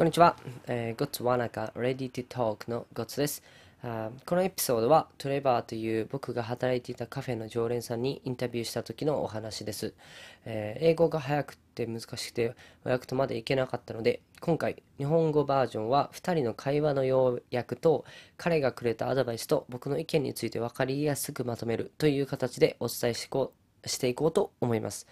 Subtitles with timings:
[0.00, 0.34] こんにちは。
[0.66, 3.42] え、ゴッツワナカ Ready to Talk のゴッツです。
[3.82, 9.92] あこのエピソードはトレバーという僕が働いていたカフェの常連さんにインタビューした時のお話です。
[10.46, 18.06] えー、英語が早くて難しくて和訳とまでいけなかったので今回日本語バージョンは2人の会話の要約と
[18.38, 23.52] 彼がくれたアドバイスと僕の意見について分かりやすくまとめるという形でお伝えしこ
[23.84, 25.06] していこうと思います。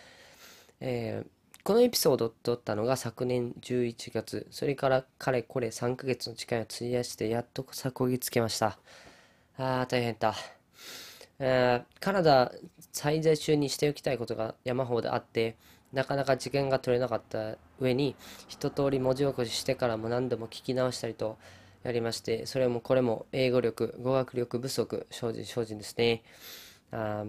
[0.81, 1.38] えー
[1.69, 8.79] このエピソードを撮ったのが昨年11月、それからかれこれ3ヶ月の時間を費やしてやっとさこぎつけました。
[9.59, 10.35] ああ、大変だ。
[11.39, 12.53] えー、カナダ
[12.95, 15.57] 滞在中にしておきたいことが山ほどあって、
[15.93, 18.17] なかなか時間が取れなかった上に、
[18.49, 21.37] 一通り文字起こししてからも何度も聞き直したりと
[21.83, 26.23] やりまして、それもこれも英語力、語学力不足、精進、精進ですね。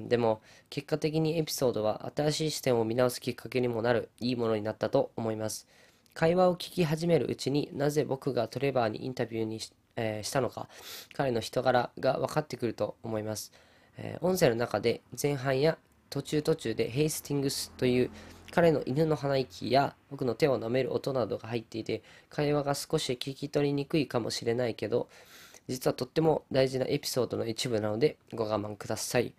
[0.08, 5.68] でも結果的にエピソードは新しい視点を見直すきっかけにもなるいいものになったと思います。
[6.14, 10.68] 会話を聞き始めるうちになぜ僕がトレバーにインタビューにし, えー、したのか
[11.14, 13.52] 彼の人柄が分かってくると思います、
[13.98, 15.78] えー、音声の中で前半や
[16.10, 18.12] 途中途中でヘイスティングスという
[18.52, 25.08] 彼の犬の鼻息や僕の手を舐める音などが入っていて会話が少し聞き取りにくいかもしれないけど
[25.70, 29.34] 実はとっても大事なエピソードの一部なのでご我慢ください。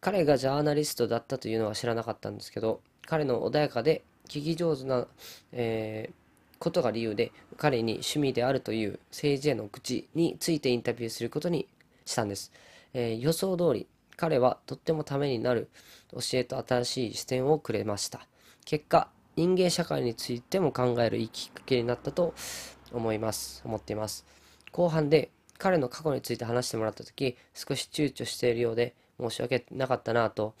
[0.00, 5.06] 彼がジャーナリストだったというのは知らなかったんですけど、彼の穏やかで聞き上手な、
[5.52, 11.66] えー、ことが理由で、彼に趣味であるという政治への口についてインタビューすることに
[12.04, 12.52] したんです。
[12.92, 15.68] えー、予想通り、彼はとってもためになる
[16.12, 18.26] 教えと新しい視点をくれました。
[18.64, 22.34] 結果、人間社会についても考えるいいきっかけになったと
[22.92, 23.62] 思います。
[23.64, 24.26] 思っています。
[24.72, 30.54] 後半で彼の過去について話してもらった時少し躊躇しているようで申し訳なかったなと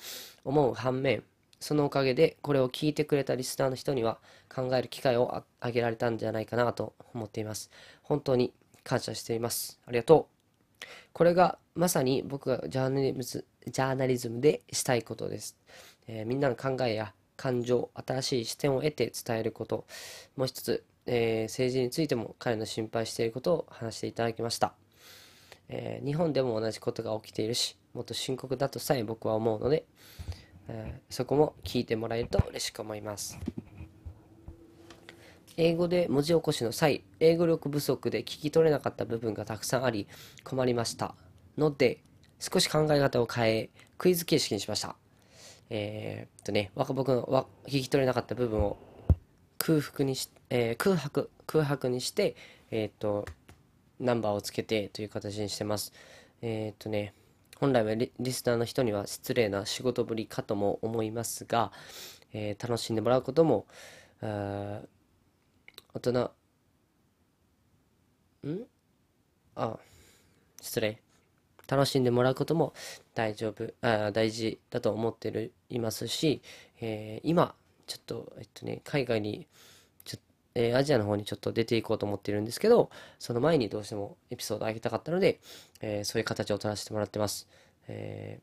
[0.44, 1.22] 思う反面
[1.60, 7.70] そのおかげでこれを聞いてくれたリスナーの人には考える機会をあげられたんじゃないかなと思っています。
[8.02, 8.52] 本当に
[8.84, 9.80] 感謝しています。
[9.86, 10.28] ありがと
[10.82, 10.86] う。
[11.12, 15.56] これがまさに僕がジャーナリズジャーナリズムでしたいことです、
[16.06, 19.84] えー、みんなの考えや感情新しい視点を得て伝えること。
[20.36, 24.74] もう一つ、えー、政治についても彼の心配していることを話していただきました。
[25.68, 29.84] えー、日本でも同じことが起きているし、もっと深刻だとさえ僕は思うので、
[30.68, 33.38] えー、そこも聞いてもらえると嬉しく思います。
[35.56, 40.06] 英語で文字起こしの際、英語力不足で聞き取れなかった部分がたくさんあり、
[40.44, 41.16] 困りました。
[41.56, 41.98] ので、
[42.38, 44.94] 少し考え方を変え、クイズ形式にしました。
[45.70, 48.78] えー、っとね、僕のわ聞き取れなかった部分を
[49.58, 52.36] 空腹にし、えー、空白、空白にして、
[52.70, 53.26] えー、っと、
[54.00, 55.92] ナンバーをつけてという形にしてます。
[56.42, 57.14] えー、っとね、
[57.56, 61.72] 本来はリスナーの人には失礼な仕事ぶりかとも思いますが、
[62.32, 63.66] えー、楽しんでもらうことも、
[64.20, 64.86] 大
[66.00, 66.30] 人、
[68.46, 68.60] ん？
[69.56, 69.78] あ、
[70.60, 71.00] 失礼。
[71.66, 72.72] 楽しんでもらうことも
[73.14, 76.40] 大丈夫、あ大事だと思ってるいますし、
[76.80, 77.54] えー、今、
[77.86, 79.46] ちょっと、えっとね、海外に
[80.60, 85.38] えー、アジアの方にちょっと出ていこうと思ってるんですけど、その前にどうしてもエピソードを上げたかったので、
[85.80, 87.46] えー、そういう形を取らせてもらってます。
[87.86, 88.40] え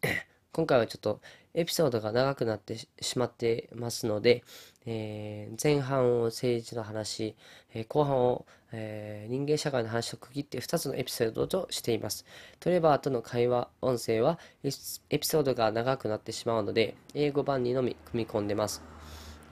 [0.00, 0.08] ー、
[0.52, 1.20] 今回はちょっと
[1.52, 4.42] エピソードが長くなってしまってますので、
[4.86, 7.36] えー、前半を政治の話、
[7.74, 12.24] えー、後半を、えー、人間社会の話と区切って2つのエピソードとしています。
[12.58, 14.70] トレバーとの会話音声はエ
[15.18, 18.82] ピソードが長くなってしまうので、英語版にのみ組み込んでます。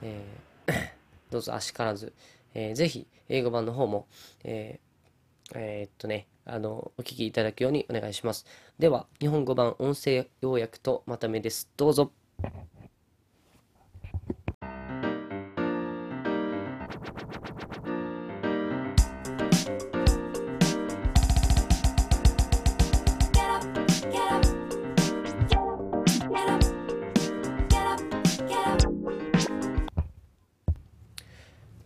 [0.01, 0.52] えー
[1.33, 2.13] どうぞあしからず、
[2.53, 4.05] えー、ぜひ英語版の方も、
[4.43, 8.45] えー、えー、っとね、あの、お聞きいただくようにお願いします。
[8.77, 11.69] では、日本語版音声要約とまとめです。
[11.75, 12.11] どうぞ。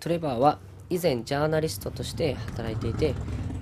[0.07, 0.59] トレバーは
[0.89, 3.13] 以前ジャーナリストとして働いていて、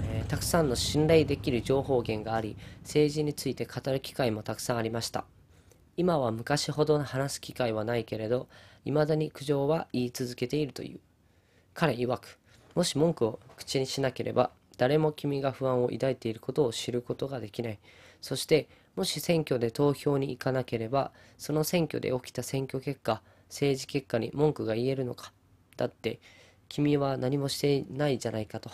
[0.03, 5.25] えー、たくさんの信頼できる情報源があり政治について語る機会もたくさんありました。
[5.97, 8.47] 今は昔ほど話す機会はないけれど
[8.83, 10.99] 未だに苦情は言い続けているという。
[11.73, 12.37] 彼曰く
[12.75, 17.79] もし文句を口にしなければ誰も君が不安を抱いていることを知ることができない。
[18.21, 25.33] そしてもし選挙で投票に行かなければその選挙で起きた選挙結果政治結果に文句が言えるのか。
[25.77, 26.19] だって
[26.69, 28.69] 君は何もしてないじゃないかと。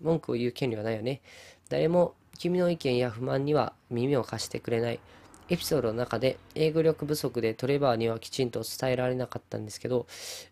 [0.00, 1.22] 文句を言う権利はないよね。
[1.68, 5.00] 誰も君の意見や不満には耳を貸してくれない。
[5.48, 10.06] エピソードの中で英語力不足でトレバーにはきちんと伝えられなかったんですけど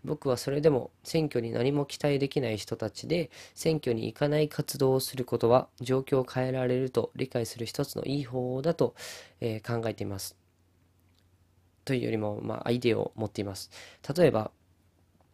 [0.05, 8.95] 僕はそれでも選挙に何も期待できない人たちで選挙に行かない活動をすることは状況を変えられると理解する一つのいい方法だと、
[9.41, 10.37] えー、考えています。
[11.85, 13.71] というよりも、まあ、アイデアを持っています。
[14.17, 14.53] 例えば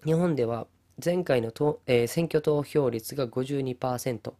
[0.04, 0.66] 日本では
[1.02, 1.48] 前回の、
[1.86, 4.32] えー、選挙投票率が52%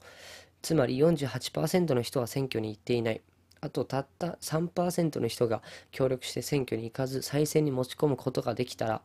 [0.62, 3.20] つまり48%の人は選挙に行っていない。
[3.60, 9.02] あとたった3%の人が協力して選挙に行かず再選に持ち込むことができたら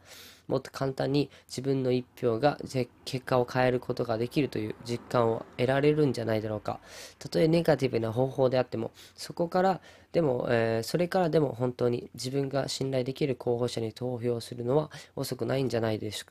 [0.47, 2.57] もっと簡単に自分の一票が
[3.05, 6.79] 結果を変えることができるという実感を得られるんじゃないだろうか。
[7.17, 9.81] たとえネガティブな方法であってもそこから
[10.11, 16.25] でも、えー、それからでも本当に自分が信頼できる候補者に投票するのは遅くないんじゃないでし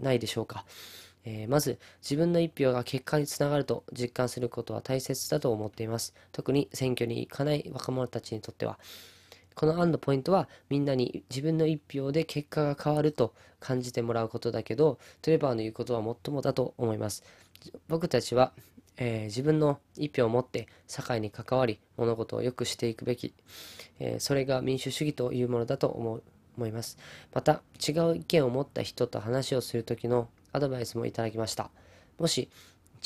[0.00, 0.64] ないでしょうか。
[1.24, 6.14] えー、まず自分の一票が結果につながると実感することは大切だと思っています。
[6.32, 8.78] 特に選挙に行かない若者たちにとっては。
[9.54, 17.24] この案のポイントはみんなに自分の一票で結果が変わると感じてもらうことだけどトレバーの言うことは最もだと思います。
[17.88, 18.52] 僕たちは、
[18.96, 23.34] えー、自分の一票を持って社会に関わり物事を良くしていくべき、
[23.98, 26.22] えー、それが民主主義というものだと思う
[26.56, 26.98] 思います。
[27.32, 31.70] また違う意見を持った人と話をする時のアドバイスもいただきました。
[32.18, 32.48] もし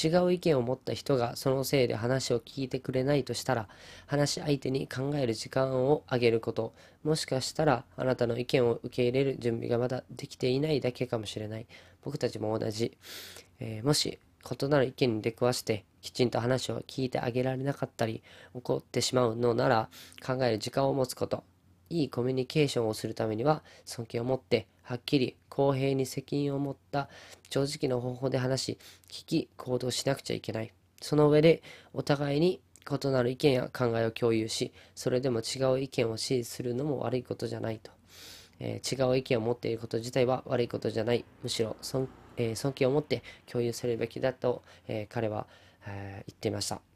[0.02, 3.69] 違う意見を持った人がそのせいで話を聞いてくれないとしたら
[4.06, 6.75] 話し相手に考える時間をあげること。
[7.05, 11.67] もしかしたらあなたの意見を受け入れる準備がまだできていないだけかもしれない。
[12.02, 12.96] 僕たちも同じ、
[13.61, 14.19] えー、もし
[14.61, 19.88] 異なる意見に出くわしてきちんと話を聞いてあげられなかったり怒ってしまうのなら
[20.25, 21.44] 考える時間を持つこと。
[21.88, 27.08] いいコミュニケーションをするためには尊敬を持ってはっきり公平に責任を持った
[27.50, 28.78] 正直な方法で話し
[29.08, 30.72] 聞き行動しなくちゃいけない。
[31.00, 32.60] その上でお互いに
[32.90, 37.90] 異なる意見や考えを共有しそれでも違う意見を支持するのも悪いことじゃないと、
[38.60, 41.25] えー、違う意見を持っていること自体は悪いことじゃない。
[41.42, 45.46] むしろ尊,、えー、尊敬を持って共有されるべきだと、えー、彼は、
[45.86, 46.94] え言っていました。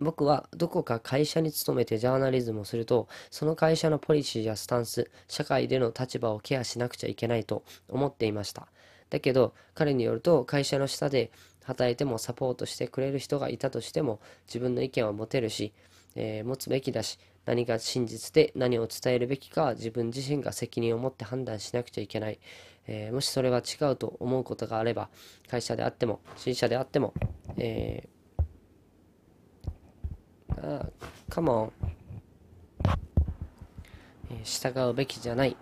[0.00, 8.68] 僕はどこか会社に勤めてジャーナリズムをすると、その会社のポリシーやスタンス、社会での立場をケアしなくちゃいけないと思っていました。
[9.10, 11.30] だけど、彼によると会社の下で
[11.64, 15.72] 働いてもサポートしてくれる人がいたとしても、自分の意見は持てるし、
[16.16, 22.40] えー、持つべきだし、何が真実で何を伝えるべきかは自分自身が責任を持って判断しなくちゃいけない。
[22.86, 25.08] えー、もしそれは違うと思うことがあれば、
[25.48, 27.14] 会社であっても、支持者であっても、
[27.56, 28.13] えー
[30.50, 30.86] あ
[31.28, 31.72] カモン、
[34.30, 35.56] えー、従うべきじゃない、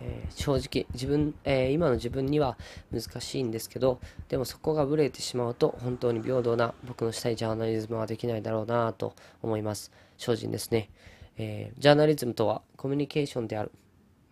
[0.00, 2.56] えー、正直自分、えー、今の自分には
[2.92, 9.92] 難しいんですけどでもそこがブレてしまうと本当に平等な僕のしたいジャーナリズムはできないだろうなと思います。
[10.16, 10.90] 精進ですね、
[11.36, 13.70] えジャーナリズムとはコミュニケーションである。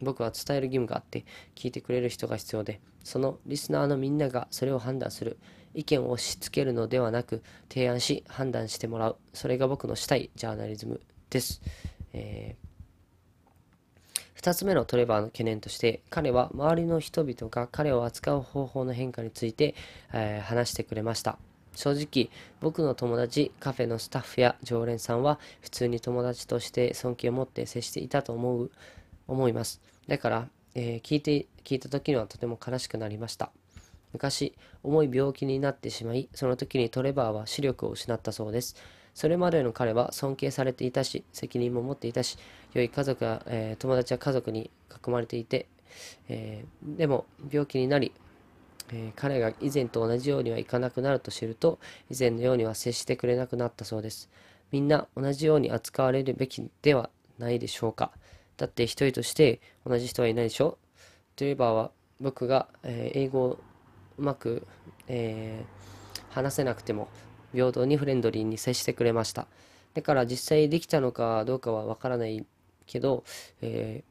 [0.00, 1.25] 僕は伝える義務があって
[1.55, 5.38] 聞いてくれる人が必要でそのリスナーのみんながそれを判断する。
[5.76, 9.17] 意見を押し付けるのではなく提案し判断してもらう。
[9.32, 11.00] それが僕のしたいジャーナリズム
[11.31, 11.61] です、
[12.12, 19.75] えー、2つ目のトレバーの懸念として彼は周りの人々が彼を扱う方法の変化について、
[20.12, 21.38] えー、話してくれました。
[21.75, 22.31] 正直
[22.61, 28.70] 僕の友達カフェのスタッフや常連さんは普通に友達として尊敬を持って接していたと思う
[29.29, 29.81] 思います。
[30.08, 33.50] だから、えー、聞いて聞いた時にはとても悲しくなりました。
[34.16, 38.74] 昔、重い病気になってしまい、その時にトレバーは視力を失ったそうです。
[39.12, 42.38] それまでの彼は尊敬されていたし、責任も持っていたし、
[42.72, 45.67] 良い家族や、えー、友達や家族に囲まれていて、
[46.31, 48.12] えー、でも病気になり、
[48.91, 51.79] えー、彼が以前と同じようにはいかなくなると知ると、
[52.10, 54.31] 以前のようには接してくれなくなったそうです。
[54.72, 58.12] みんな同じように扱われるべきではないでしょうか。
[58.56, 60.79] だって一人として同じ人はいないでしょ
[61.36, 63.58] トレバーは僕が、え英語
[64.19, 64.67] うまく、
[65.08, 67.08] えー、話せなくても
[67.53, 69.46] 平等にフレンドリーに接してくれました。
[69.94, 72.44] だから実際できたのかどうかはわからない
[72.87, 73.25] けど、
[73.63, 74.05] え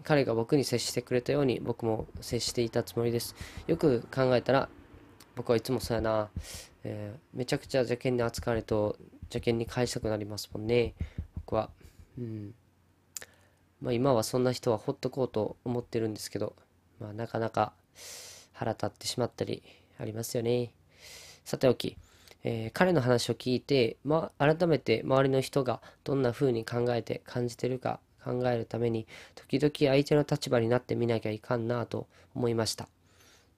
[0.00, 3.34] ー、彼が僕に接してくれたように僕も接していたつもりです。
[3.66, 4.68] よく考えたら
[5.36, 6.30] 僕はいつもそうやな、
[6.84, 10.94] えー、めちゃくちゃ邪険に扱われると邪険に返したくなりますもんね。
[11.34, 11.70] 僕は。
[12.18, 12.54] うん。
[13.80, 16.54] まあ今はそんな人はほっとこうと思ってるんですけど。
[17.00, 17.72] まあなかなか
[18.58, 19.62] 腹立ってしまったり
[19.98, 20.72] ありますよね。
[21.44, 21.96] さておき、
[22.42, 32.88] えー、彼の話を聞いて、ま、改めて周りの人がどんな風に考えて感じてるか考えるために時々相手の立場になってみなきゃいかんなと思いました。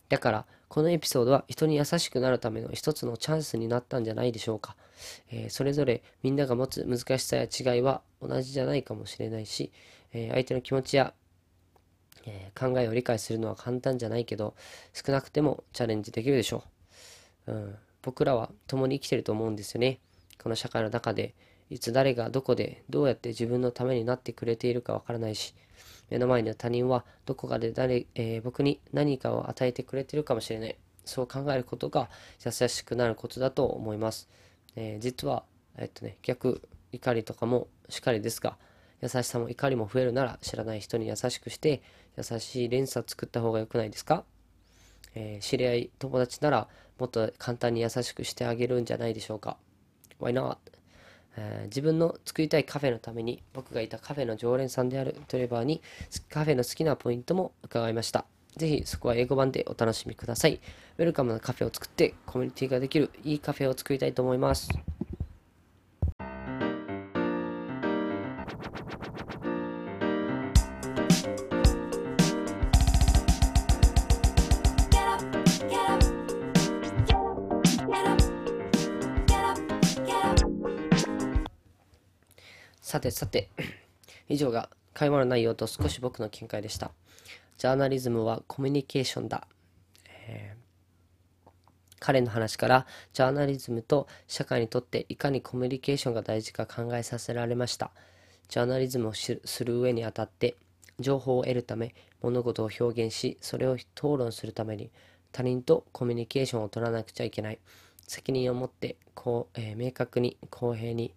[0.08, 4.76] だからこのエピソードは人に優しくなるための一つのチャンスになったんじゃないでしょうか。
[5.30, 9.72] えー、それぞれみんなが持つ難しさや違いは同じじゃないかもしれないし、
[10.12, 11.14] えー、相手の気持ちや、
[12.24, 14.54] えー、考えを理解するのは簡単じゃないけど、
[14.92, 16.64] 少なくてもチャレンジできるでしょ
[17.46, 17.52] う。
[17.52, 19.98] うん、僕らは共に生きてると思うんですよね。
[20.42, 21.34] この社会の中で、
[21.70, 25.54] いつ誰がどこでどうやって自分のためになってくれているかわからないし、
[26.10, 30.76] 目の前の他人はどこかで誰、えー、僕に何かを与えてくれてるかもしれない。
[31.04, 32.10] そう考えることが
[32.44, 34.28] 優しくなることだと思います。
[34.76, 35.44] えー、実は、
[35.76, 36.62] えっとね、逆、
[36.92, 38.56] 怒りとかもしっかりですが、
[39.00, 41.82] 優しさも怒りも増えるなら知らない人に優しくして
[42.16, 44.24] 優しい連鎖作った方が良くないですか、
[45.14, 49.56] えー、知り合い、友達ならもっと簡単に優しくしてあげるんじゃないでしょうか
[50.20, 50.56] Why not?
[51.36, 55.80] えー、自分の作りたいカフェのために僕がいたカフェの常連さんであるトレバーに
[56.28, 58.24] カフェの好きなポイントも伺いました。
[58.56, 60.60] ぜひそこは英語版でお楽しみください。
[60.98, 64.68] ウェルカムなカフェを作ってコミュニティができるいいカフェを作りたいと思います。
[82.90, 83.48] さてさて、
[84.28, 86.90] 以上が会話の内容と少し僕の見解でした。
[87.56, 89.46] ジャーナリズムはコミュニケーションだ。
[90.26, 91.50] えー、
[92.00, 97.92] 彼の話からジャーナリズムと社会にとっていかにコミュニケーションが大事か考えさせられました。
[98.48, 100.56] ジャーナリズムをする上にあたって
[100.98, 103.86] 情報を得るため物事を表現しそれを討
[104.18, 104.90] 論するために
[105.30, 107.60] 他人とコミュニケーションを取らなくちゃいけない
[108.08, 111.14] 責任を持ってこう、えー、明確に公平に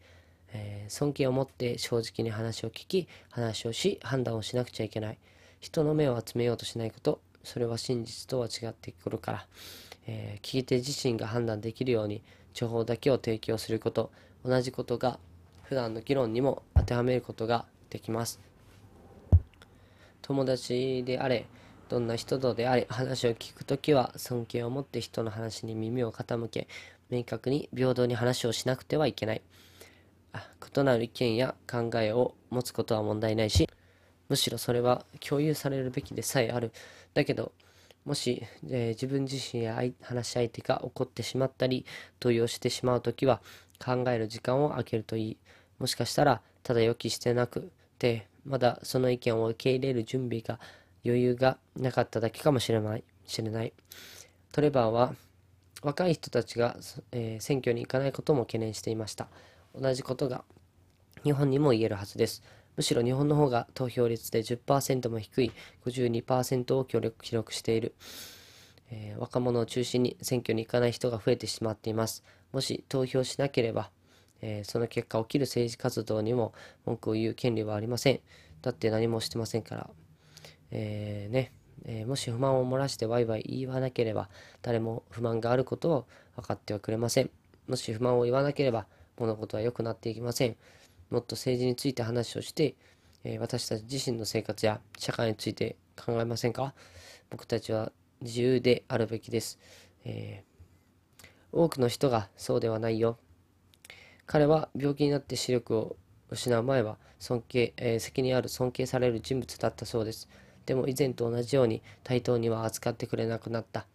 [0.53, 5.17] えー、尊敬を持って正直に話を聞き、話をし、判断をしなくちゃいけない。
[5.59, 9.47] 人の目を集めようとしないこと、それは真実とは違ってくるから、
[10.07, 12.21] えー、聞き手自身が判断できるように、
[12.53, 14.11] 情報だけを提供すること、
[14.45, 15.19] 同じことが
[15.63, 18.39] 普段の議論にも当てはめることができます。
[20.21, 21.47] 友達であれ、
[21.89, 26.67] どんな人とであれ、話を聞くときは尊敬を持って人の話に耳を傾け、
[27.09, 29.41] 明確に平等に話をしなくてはいけない。
[30.33, 33.69] 異なる意見や考えを持つことは問題ないし、
[34.29, 36.71] むしろそれは共有されるべきでさえある。
[37.13, 37.51] だけど、
[38.05, 41.85] もし、えー、自分自身や話し相手が怒ってしまったり、
[42.19, 43.41] 動揺してしまうときは、
[43.83, 45.37] 考える時間を空けるといい。
[45.79, 50.59] もしかしたら、ただ予期してなくて、まだその意見を受け入れる準備が、
[51.05, 53.03] 余裕がなかっただけかもしれない。
[53.25, 53.73] 知れない
[54.51, 55.15] トレバーは、
[55.81, 56.77] 若い人たちが、
[57.11, 59.27] えー、選挙に行かないことも懸念していました。
[59.79, 60.43] 同じことが
[61.23, 62.43] 日本にも言えるはずです。
[62.75, 65.51] むしろ日本の方が投票率で10%も低い
[65.85, 67.93] 52%を協力記録している、
[68.89, 72.23] えー、若者を中心に選挙に行かない人が増えてしまっています。
[72.51, 73.91] もし投票しなければ、
[74.41, 76.53] えー、その結果起きる政治活動にも
[76.85, 78.19] 文句を言う権利はありません。
[78.61, 79.89] だって何もしてませんから。
[80.71, 81.51] えー、ね、
[81.85, 84.29] えもし不満を漏らしてワイワイ言わなければ
[84.61, 87.29] 誰も不満があることを分かってはくれません。
[87.67, 90.55] もし不満を言わなければ物事は良くなっていきません。
[91.09, 92.75] もっと政治について話をして、
[93.23, 96.73] えー、私たち自身の生活や社会について考えませんか？
[97.29, 97.91] 僕たちは
[98.21, 99.59] 自由であるべきです、
[100.05, 103.17] えー、多くの人がそうではないよ。
[104.25, 105.97] 彼は病気になって視力を
[106.29, 110.29] 失う前は尊敬、えー、責任ある尊敬される人物だったそうです。
[110.65, 113.85] でも以前と同じように対等には扱ってくれなくなった。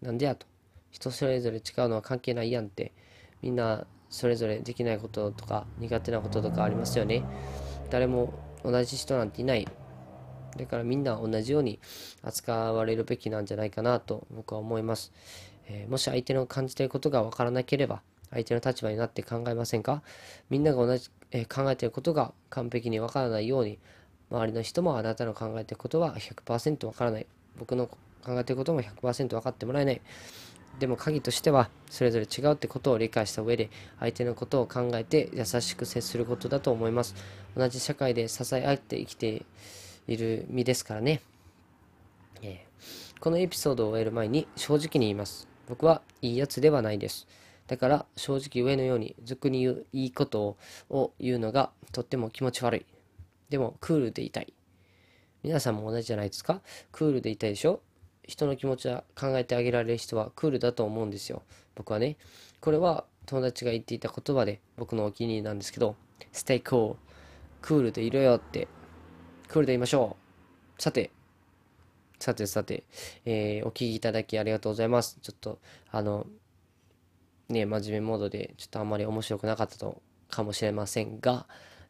[0.00, 0.46] なんでやと。
[0.92, 2.92] 人それぞれ違うのは関係ないやんって。
[3.42, 7.24] みんなそれぞれできないこととか苦手なこととかありますよね。
[7.90, 8.32] 誰も
[8.64, 9.68] 同じ人なんていない。
[10.56, 11.78] だからみんな同じように
[12.22, 15.12] 扱われるべきなんじゃないかなと僕は思います。
[15.68, 20.02] えー、もし相手の感じていることがわからなければ、相手の立場になって考えませんか？
[20.48, 23.78] みんなが同じ、えー、考えていることが完璧にわからないように、
[24.30, 27.26] 周りの人もあなたの考えていることは100%わからない。
[27.58, 27.96] 僕の考
[28.28, 30.00] えていることも100%分かってもらえない。
[30.78, 37.14] でも鍵としてはそれぞれ違うってことを理解した上で相手のことを考えて優しく接することだと思います。
[37.56, 39.46] 同じ社会で支え合って生きて
[40.06, 41.22] いる身ですからね、
[42.42, 45.48] えー、このエピソードを終える前に正直に言います。
[45.66, 47.26] 僕はいいやつではないです。
[47.66, 50.56] だから正直上のように俗に言ういいこと
[50.90, 52.86] を言うのがとっても気持ち悪い。
[53.48, 54.52] でもクールでいたい。
[55.42, 56.60] 皆さんも同じじゃないですか？
[56.92, 57.80] クールでいたいでしょ？
[58.26, 61.42] 人の気持ちは考えてあげられる人はクールだと思うんですよ。
[61.74, 62.16] 僕はね。
[62.60, 65.96] これは友達が言っていた言葉で僕のお気に入りなんですけど、
[66.32, 66.96] stay cool。
[67.62, 68.68] クールでいろよって。
[69.48, 70.16] クールでいましょ
[70.78, 70.82] う。
[70.82, 71.10] さて、
[72.18, 72.84] さてさて、
[73.24, 75.18] えーお聞きいただきありがとうございます。
[75.22, 75.58] ちょっと、
[75.90, 76.26] あの、
[77.48, 81.46] ね、真面目モードで、ちょっとあんまり面白くなかったとかもしれませんが、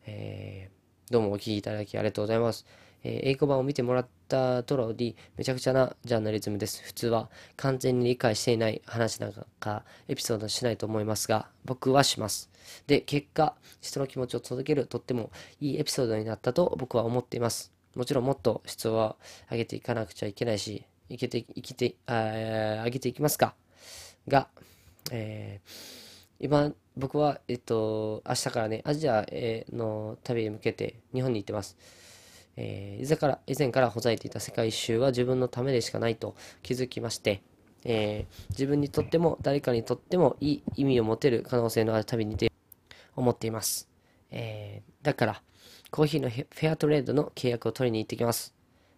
[0.07, 0.77] えー
[1.09, 2.67] どうもお聞きいただきありがとうございます。
[3.07, 6.83] えー英語版を見てもらった通り、めちゃくちゃなジャーナリズムです。
[6.83, 12.51] 普通は完全に理解していない話なんかエピソードしないと思いますが、僕はします。
[12.89, 17.73] で、結果、人の気持ちを届けるとってもいいエピソードになったと僕は思っています。
[17.95, 19.17] もちろんもっと質を
[19.51, 23.55] 上げていかなくちゃいけないし、いけて、いきて、あ上げていきますか。
[24.27, 24.49] が、
[25.13, 26.07] えー
[26.39, 31.79] 今、僕は、えっと、明日からね、アジアへの旅へ向けて日本に行ってます。
[32.57, 37.43] えー以前から、以前からほざいていた世界一周は自分のためでしかないと気づきまして、
[37.85, 43.89] えー自分にとっても誰かにとってもいい意味を持てる可能性のある旅に出ようと思っています。
[44.31, 45.43] えーだから、
[45.91, 48.55] コーヒーのフェアトレードの契約を取りに行ってきます。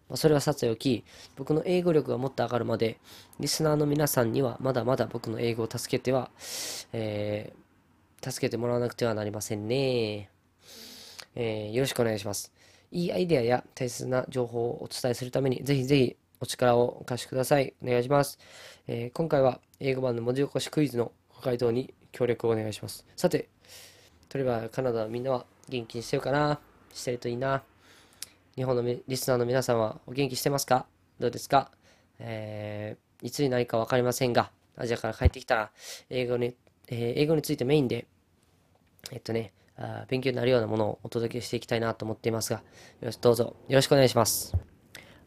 [0.09, 1.03] ま、それはさておき、
[1.35, 2.99] 僕の英語力がもっと上がるまで、
[3.39, 6.31] リスナーの皆さんにはまだまだ僕の英語を助けては、
[6.93, 7.59] えー
[8.21, 10.29] 助けてもらわなくてはなりませんね。
[11.35, 12.51] えーよろしくお願いします。
[12.91, 17.73] いいアイデアや大切な情報をお伝えするために、ぜひぜひお力をお貸しください。
[17.83, 18.39] お願いします。
[18.87, 23.05] えー今回は英語版の文字起こしクイズのご回答に協力をお願いします。
[23.15, 23.49] さて、
[24.27, 26.59] トレバーカナダのみんなは元気にしてるかな？
[26.93, 27.63] してるといいな。
[28.55, 30.85] 日本のリスナーの皆さんはお元気してますか？
[31.19, 31.71] どうですか？
[32.19, 35.71] えーいつになるか分かりませんが、アジアから帰ってきたら、
[36.09, 36.55] 英語に、
[36.87, 38.07] えー英語についてメインで、
[39.11, 42.63] えっとね、あ勉強になるようなものをお届けしていきたいなと思っていますが、よ
[43.03, 44.55] ろしどうぞよろしくお願いします。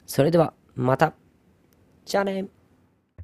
[0.07, 1.15] それでは、また。
[2.05, 2.62] じゃあね。